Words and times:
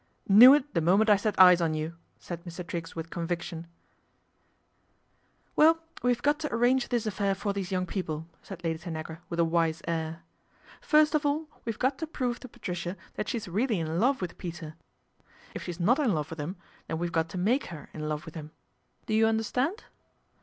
'Knew 0.27 0.55
it 0.55 0.73
the 0.73 0.81
moment 0.81 1.11
I 1.11 1.15
set 1.15 1.39
eyes 1.39 1.61
on 1.61 1.75
you," 1.75 1.93
said 2.17 2.43
Mr. 2.43 2.65
Triggs 2.65 2.95
with 2.95 3.11
conviction^" 3.11 3.65
Well, 5.55 5.77
we've 6.01 6.23
got 6.23 6.39
to 6.39 6.51
arrange 6.51 6.87
this 6.89 7.05
affair 7.05 7.35
for 7.35 7.53
these 7.53 7.71
young 7.71 7.85
people," 7.85 8.25
said 8.41 8.63
Lady 8.63 8.79
Tanagra 8.79 9.19
with 9.29 9.39
a 9.39 9.45
wise 9.45 9.83
air." 9.87 10.23
First 10.91 11.13
of 11.13 11.23
all 11.23 11.45
we've 11.65 11.77
got 11.77 11.99
to 11.99 12.07
prove 12.07 12.39
to 12.39 12.47
Patricia 12.47 12.97
that 13.13 13.29
she 13.29 13.37
is 13.37 13.47
really 13.47 13.79
in 13.79 13.99
love 13.99 14.23
with 14.23 14.39
Peter. 14.39 14.73
If 15.53 15.61
she's 15.61 15.79
not 15.79 15.99
in 15.99 16.15
love 16.15 16.31
with 16.31 16.39
him, 16.39 16.55
then 16.87 16.97
we've 16.97 17.11
got 17.11 17.29
to 17.29 17.37
make 17.37 17.67
her 17.67 17.89
in 17.93 18.09
love 18.09 18.25
with 18.25 18.33
him. 18.33 18.49
Do 19.05 19.13
you 19.13 19.27
understand 19.27 19.83